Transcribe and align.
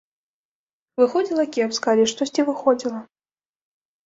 Выходзіла 1.01 1.45
кепска, 1.57 1.87
але 1.93 2.07
штосьці 2.13 2.47
выходзіла. 2.49 2.99